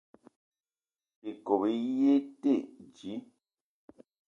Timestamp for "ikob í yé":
1.31-2.13